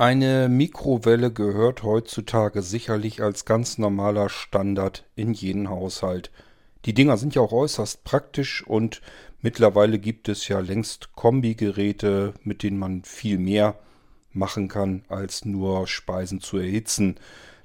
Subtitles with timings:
[0.00, 6.30] Eine Mikrowelle gehört heutzutage sicherlich als ganz normaler Standard in jeden Haushalt.
[6.86, 9.02] Die Dinger sind ja auch äußerst praktisch und
[9.42, 13.78] mittlerweile gibt es ja längst Kombigeräte, mit denen man viel mehr
[14.32, 17.16] machen kann, als nur Speisen zu erhitzen.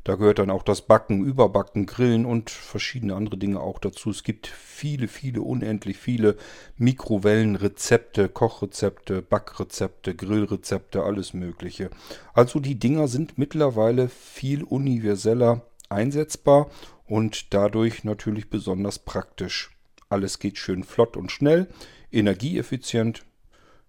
[0.06, 4.12] Da gehört dann auch das Backen, Überbacken, Grillen und verschiedene andere Dinge auch dazu.
[4.12, 6.38] Es gibt viele, viele, unendlich viele
[6.78, 11.90] Mikrowellenrezepte, Kochrezepte, Backrezepte, Grillrezepte, alles Mögliche.
[12.36, 16.70] Also die Dinger sind mittlerweile viel universeller einsetzbar
[17.08, 19.72] und dadurch natürlich besonders praktisch.
[20.08, 21.68] Alles geht schön flott und schnell,
[22.12, 23.26] energieeffizient.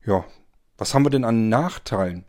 [0.06, 0.24] Ja,
[0.78, 2.24] was haben wir denn an Nachteilen?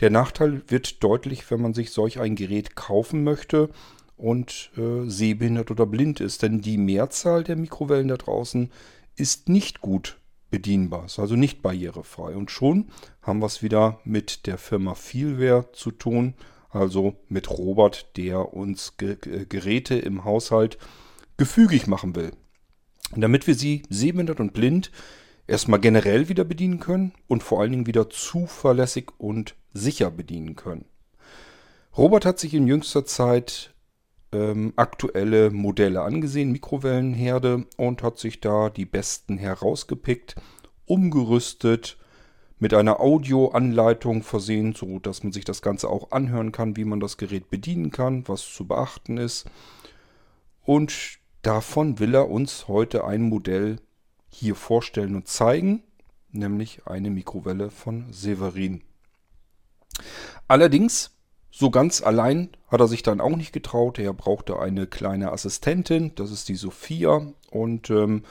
[0.00, 3.68] Der Nachteil wird deutlich, wenn man sich solch ein Gerät kaufen möchte
[4.16, 6.42] und äh, sehbehindert oder blind ist.
[6.42, 8.70] Denn die Mehrzahl der Mikrowellen da draußen
[9.16, 10.18] ist nicht gut
[10.50, 12.34] bedienbar, ist also nicht barrierefrei.
[12.34, 12.88] Und schon
[13.22, 16.34] haben wir es wieder mit der Firma Feelware zu tun,
[16.70, 19.16] also mit Robert, der uns Ge
[19.48, 20.78] Geräte im Haushalt
[21.36, 22.32] gefügig machen will.
[23.14, 24.90] Und damit wir sie sehbehindert und blind
[25.46, 30.84] erstmal generell wieder bedienen können und vor allen Dingen wieder zuverlässig und sicher bedienen können.
[31.96, 33.74] Robert hat sich in jüngster Zeit
[34.32, 40.36] ähm, aktuelle Modelle angesehen, Mikrowellenherde, und hat sich da die besten herausgepickt,
[40.86, 41.96] umgerüstet,
[42.60, 47.00] mit einer Audioanleitung versehen, so dass man sich das Ganze auch anhören kann, wie man
[47.00, 49.46] das Gerät bedienen kann, was zu beachten ist.
[50.62, 53.78] Und davon will er uns heute ein Modell
[54.30, 55.82] hier vorstellen und zeigen,
[56.30, 58.82] nämlich eine Mikrowelle von Severin.
[60.48, 61.10] Allerdings,
[61.50, 63.98] so ganz allein hat er sich dann auch nicht getraut.
[63.98, 67.32] Er brauchte eine kleine Assistentin, das ist die Sophia.
[67.50, 68.22] Und ähm,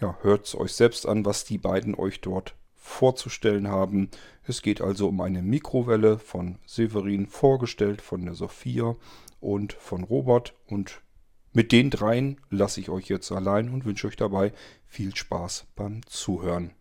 [0.00, 4.10] ja, hört es euch selbst an, was die beiden euch dort vorzustellen haben.
[4.44, 8.96] Es geht also um eine Mikrowelle von Severin, vorgestellt von der Sophia
[9.40, 10.54] und von Robert.
[10.68, 11.02] Und
[11.52, 14.52] mit den dreien lasse ich euch jetzt allein und wünsche euch dabei
[14.86, 16.72] viel Spaß beim Zuhören.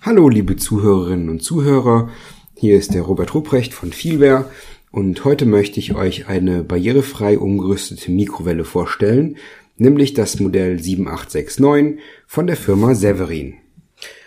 [0.00, 2.10] Hallo liebe Zuhörerinnen und Zuhörer,
[2.54, 4.48] hier ist der Robert Ruprecht von Vielware
[4.90, 9.36] und heute möchte ich euch eine barrierefrei umgerüstete Mikrowelle vorstellen,
[9.76, 13.54] nämlich das Modell 7869 von der Firma Severin.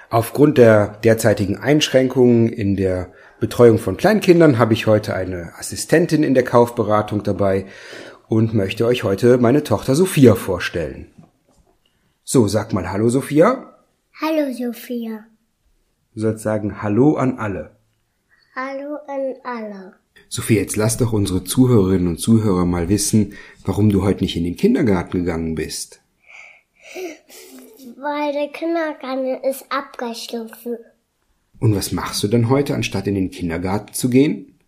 [0.09, 6.33] Aufgrund der derzeitigen Einschränkungen in der Betreuung von Kleinkindern habe ich heute eine Assistentin in
[6.33, 7.65] der Kaufberatung dabei
[8.27, 11.07] und möchte euch heute meine Tochter Sophia vorstellen.
[12.23, 13.75] So, sag mal Hallo Sophia.
[14.21, 15.25] Hallo Sophia.
[16.13, 17.77] Du sollst sagen Hallo an alle.
[18.55, 19.98] Hallo an alle.
[20.29, 23.33] Sophie, jetzt lass doch unsere Zuhörerinnen und Zuhörer mal wissen,
[23.65, 26.01] warum du heute nicht in den Kindergarten gegangen bist.
[27.97, 30.77] Weil der Kindergarten ist abgeschlossen.
[31.59, 34.59] Und was machst du dann heute, anstatt in den Kindergarten zu gehen?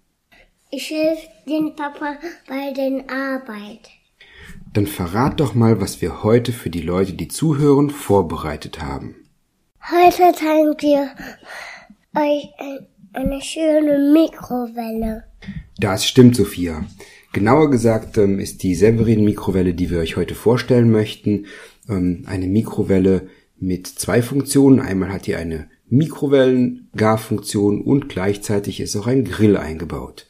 [0.71, 2.17] Ich helfe den Papa
[2.47, 3.89] bei den Arbeit.
[4.73, 9.15] Dann verrat doch mal, was wir heute für die Leute, die zuhören, vorbereitet haben.
[9.89, 11.11] Heute zeigen wir
[12.15, 12.49] euch
[13.13, 15.23] eine schöne Mikrowelle.
[15.79, 16.85] Das stimmt, Sophia.
[17.33, 21.45] Genauer gesagt ähm, ist die Severin-Mikrowelle, die wir euch heute vorstellen möchten,
[21.89, 23.27] ähm, eine Mikrowelle
[23.59, 24.79] mit zwei Funktionen.
[24.79, 30.27] Einmal hat die eine Mikrowellengarfunktion und gleichzeitig ist auch ein Grill eingebaut.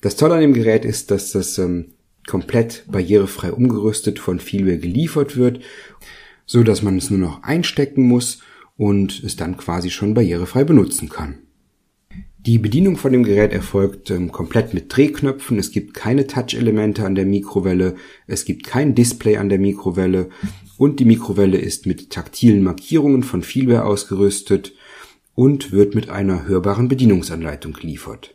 [0.00, 1.92] Das Tolle an dem Gerät ist, dass das ähm,
[2.26, 5.60] komplett barrierefrei umgerüstet von Vielware geliefert wird,
[6.46, 8.40] so dass man es nur noch einstecken muss
[8.76, 11.38] und es dann quasi schon barrierefrei benutzen kann.
[12.46, 15.58] Die Bedienung von dem Gerät erfolgt ähm, komplett mit Drehknöpfen.
[15.58, 17.96] Es gibt keine Touch-Elemente an der Mikrowelle.
[18.26, 20.30] Es gibt kein Display an der Mikrowelle.
[20.78, 24.72] Und die Mikrowelle ist mit taktilen Markierungen von Vielware ausgerüstet
[25.34, 28.34] und wird mit einer hörbaren Bedienungsanleitung geliefert.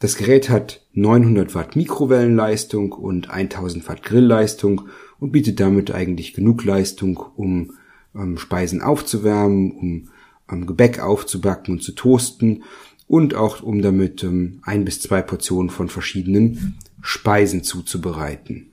[0.00, 4.88] Das Gerät hat 900 Watt Mikrowellenleistung und 1000 Watt Grillleistung
[5.20, 7.74] und bietet damit eigentlich genug Leistung, um
[8.16, 10.08] ähm, Speisen aufzuwärmen, um
[10.50, 12.64] ähm, Gebäck aufzubacken und zu toasten
[13.06, 18.72] und auch um damit ähm, ein bis zwei Portionen von verschiedenen Speisen zuzubereiten.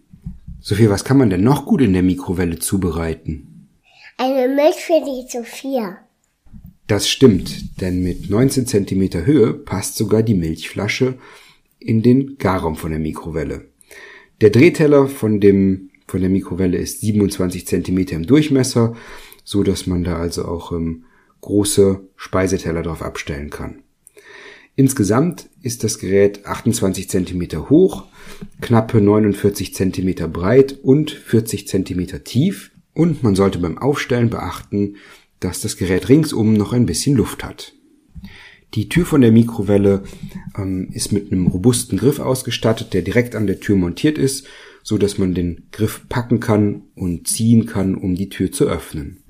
[0.59, 3.69] Sophie, was kann man denn noch gut in der Mikrowelle zubereiten?
[4.17, 5.97] Eine Milch für die Sophia.
[6.87, 11.17] Das stimmt, denn mit 19 cm Höhe passt sogar die Milchflasche
[11.79, 13.69] in den Garraum von der Mikrowelle.
[14.41, 18.95] Der Drehteller von dem von der Mikrowelle ist 27 cm im Durchmesser
[19.43, 21.05] so dass man da also auch ähm,
[21.41, 23.83] große Speiseteller drauf abstellen kann.
[24.75, 28.05] Insgesamt ist das Gerät 28 cm hoch,
[28.59, 34.95] knappe 49 cm breit und 40 cm tief und man sollte beim Aufstellen beachten,
[35.39, 37.73] dass das Gerät ringsum noch ein bisschen Luft hat.
[38.73, 40.03] Die Tür von der Mikrowelle
[40.57, 44.47] ähm, ist mit einem robusten Griff ausgestattet, der direkt an der Tür montiert ist,
[44.81, 49.23] so dass man den Griff packen kann und ziehen kann, um die Tür zu öffnen.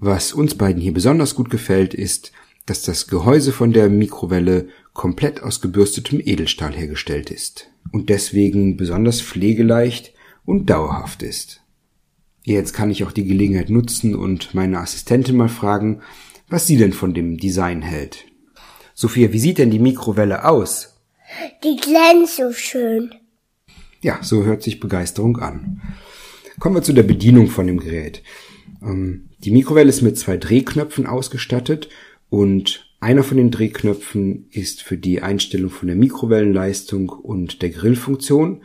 [0.00, 2.32] Was uns beiden hier besonders gut gefällt, ist,
[2.66, 9.20] dass das Gehäuse von der Mikrowelle komplett aus gebürstetem Edelstahl hergestellt ist und deswegen besonders
[9.20, 10.12] pflegeleicht
[10.44, 11.60] und dauerhaft ist.
[12.42, 16.02] Jetzt kann ich auch die Gelegenheit nutzen und meine Assistentin mal fragen,
[16.48, 18.26] was sie denn von dem Design hält.
[18.94, 21.00] Sophia, wie sieht denn die Mikrowelle aus?
[21.64, 23.14] Die glänzt so schön.
[24.02, 25.80] Ja, so hört sich Begeisterung an.
[26.60, 28.22] Kommen wir zu der Bedienung von dem Gerät.
[28.82, 31.88] Ähm, die Mikrowelle ist mit zwei Drehknöpfen ausgestattet
[32.34, 38.64] und einer von den Drehknöpfen ist für die Einstellung von der Mikrowellenleistung und der Grillfunktion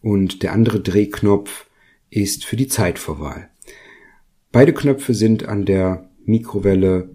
[0.00, 1.66] und der andere Drehknopf
[2.08, 3.50] ist für die Zeitvorwahl.
[4.52, 7.10] Beide Knöpfe sind an der Mikrowelle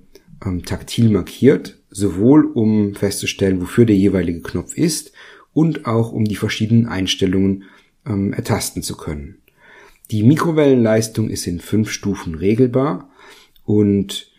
[0.46, 5.12] ähm, taktil markiert, sowohl um festzustellen, wofür der jeweilige Knopf ist
[5.54, 7.64] und auch um die verschiedenen Einstellungen
[8.06, 9.40] ähm, ertasten zu können.
[10.12, 13.10] Die Mikrowellenleistung ist in fünf Stufen regelbar
[13.66, 14.32] und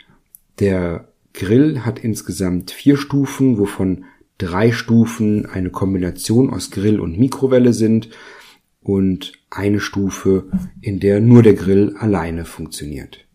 [0.61, 4.05] der Grill hat insgesamt vier Stufen, wovon
[4.39, 8.09] drei Stufen eine Kombination aus Grill und Mikrowelle sind
[8.83, 10.51] und eine Stufe,
[10.81, 13.27] in der nur der Grill alleine funktioniert.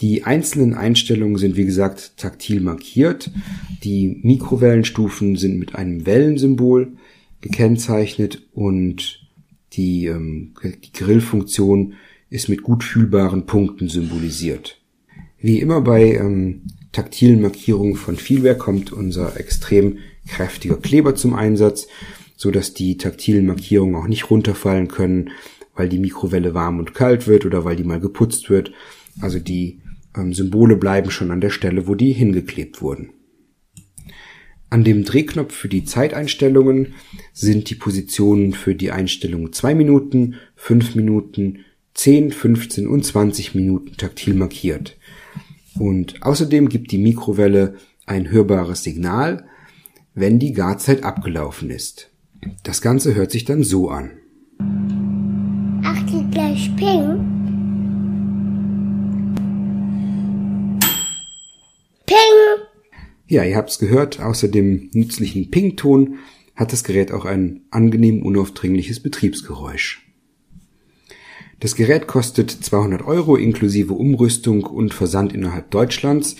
[0.00, 3.30] Die einzelnen Einstellungen sind wie gesagt taktil markiert.
[3.84, 6.92] Die Mikrowellenstufen sind mit einem Wellensymbol
[7.42, 9.28] gekennzeichnet und
[9.74, 11.94] die, ähm, die Grillfunktion
[12.30, 14.79] ist mit gut fühlbaren Punkten symbolisiert.
[15.40, 19.98] Wie immer bei ähm, taktilen Markierungen von Vielwerk kommt unser extrem
[20.28, 21.88] kräftiger Kleber zum Einsatz,
[22.36, 25.30] so dass die taktilen Markierungen auch nicht runterfallen können,
[25.74, 28.72] weil die Mikrowelle warm und kalt wird oder weil die mal geputzt wird.
[29.20, 29.80] Also die
[30.16, 33.10] ähm, Symbole bleiben schon an der Stelle, wo die hingeklebt wurden.
[34.68, 36.94] An dem Drehknopf für die Zeiteinstellungen
[37.32, 41.64] sind die Positionen für die Einstellung 2 Minuten, 5 Minuten,
[41.94, 44.96] 10, 15 und 20 Minuten taktil markiert.
[45.80, 49.46] Und außerdem gibt die Mikrowelle ein hörbares Signal,
[50.14, 52.10] wenn die Garzeit abgelaufen ist.
[52.64, 54.10] Das Ganze hört sich dann so an.
[55.82, 57.24] Ach, die gleich ping.
[62.04, 62.16] Ping!
[63.26, 66.16] Ja, ihr habt's gehört, außer dem nützlichen Ping-Ton
[66.56, 70.09] hat das Gerät auch ein angenehm unaufdringliches Betriebsgeräusch.
[71.60, 76.36] Das Gerät kostet 200 Euro inklusive Umrüstung und Versand innerhalb Deutschlands.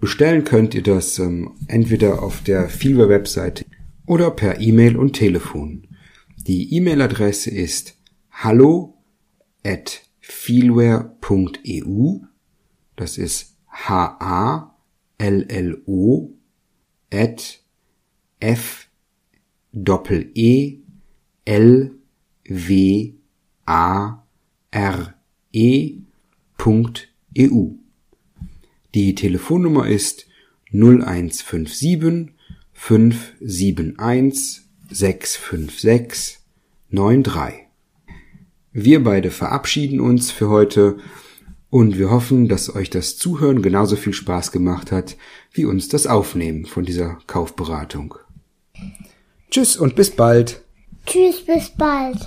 [0.00, 3.66] Bestellen könnt ihr das ähm, entweder auf der Feelware-Webseite
[4.06, 5.88] oder per E-Mail und Telefon.
[6.46, 7.98] Die E-Mail-Adresse ist
[8.30, 8.94] hallo
[9.62, 12.20] at feelware.eu.
[12.96, 14.74] Das ist H-A
[15.20, 16.32] LLO
[17.12, 17.60] at
[18.40, 18.88] F
[19.72, 20.78] Doppel E
[21.44, 21.90] L
[22.48, 23.12] W
[23.66, 24.21] A
[24.72, 25.14] R
[25.52, 25.98] E
[26.56, 27.08] Punkt
[27.38, 27.72] EU.
[28.94, 30.26] Die Telefonnummer ist
[30.72, 32.34] 0157
[32.72, 36.38] 571 656
[36.90, 37.66] 93.
[38.72, 40.96] Wir beide verabschieden uns für heute
[41.68, 45.18] und wir hoffen, dass euch das Zuhören genauso viel Spaß gemacht hat,
[45.52, 48.14] wie uns das Aufnehmen von dieser Kaufberatung.
[49.50, 50.64] Tschüss und bis bald.
[51.04, 52.26] Tschüss, bis bald.